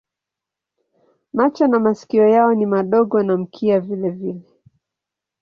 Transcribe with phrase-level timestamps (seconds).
[1.33, 4.41] Macho na masikio yao ni madogo na mkia vilevile.